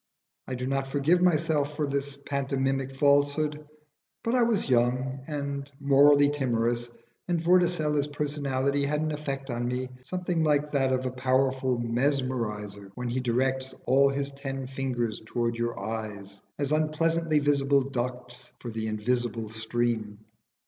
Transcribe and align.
I 0.47 0.55
do 0.55 0.65
not 0.65 0.87
forgive 0.87 1.21
myself 1.21 1.75
for 1.75 1.85
this 1.85 2.17
pantomimic 2.17 2.95
falsehood, 2.95 3.67
but 4.23 4.33
I 4.33 4.41
was 4.41 4.67
young 4.67 5.19
and 5.27 5.71
morally 5.79 6.31
timorous, 6.31 6.89
and 7.27 7.39
Vorticella's 7.39 8.07
personality 8.07 8.83
had 8.85 9.01
an 9.01 9.11
effect 9.11 9.51
on 9.51 9.67
me 9.67 9.89
something 10.03 10.43
like 10.43 10.71
that 10.71 10.91
of 10.91 11.05
a 11.05 11.11
powerful 11.11 11.77
mesmeriser 11.77 12.89
when 12.95 13.09
he 13.09 13.19
directs 13.19 13.75
all 13.85 14.09
his 14.09 14.31
ten 14.31 14.65
fingers 14.65 15.21
towards 15.23 15.59
your 15.59 15.79
eyes, 15.79 16.41
as 16.57 16.71
unpleasantly 16.71 17.37
visible 17.37 17.83
ducts 17.83 18.51
for 18.59 18.71
the 18.71 18.87
invisible 18.87 19.49
stream. 19.49 20.17